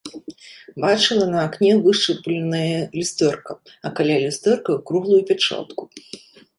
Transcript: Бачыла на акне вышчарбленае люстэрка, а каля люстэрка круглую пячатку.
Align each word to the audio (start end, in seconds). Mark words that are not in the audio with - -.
Бачыла 0.85 1.27
на 1.33 1.39
акне 1.49 1.73
вышчарбленае 1.83 2.73
люстэрка, 2.97 3.53
а 3.85 3.95
каля 4.01 4.17
люстэрка 4.27 4.71
круглую 4.93 5.23
пячатку. 5.33 5.83